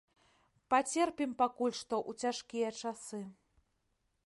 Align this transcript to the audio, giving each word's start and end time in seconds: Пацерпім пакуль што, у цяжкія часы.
Пацерпім 0.73 1.35
пакуль 1.41 1.77
што, 1.81 1.95
у 2.13 2.17
цяжкія 2.25 2.73
часы. 2.81 3.23